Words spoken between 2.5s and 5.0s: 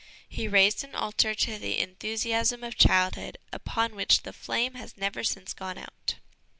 of childhood upon which the flame has